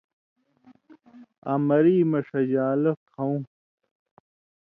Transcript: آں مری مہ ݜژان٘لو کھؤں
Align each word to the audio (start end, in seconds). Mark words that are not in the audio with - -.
آں 1.51 1.59
مری 1.67 1.97
مہ 2.09 2.19
ݜژان٘لو 2.27 2.93
کھؤں 3.11 3.37